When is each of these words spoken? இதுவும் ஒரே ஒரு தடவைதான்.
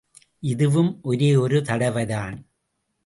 இதுவும் 0.39 0.99
ஒரே 1.03 1.35
ஒரு 1.35 1.59
தடவைதான். 1.61 2.37